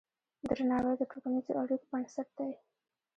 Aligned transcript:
درناوی 0.49 0.93
د 0.97 1.03
ټولنیزو 1.11 1.51
اړیکو 1.61 1.85
بنسټ 1.91 2.27
دی. 2.37 2.51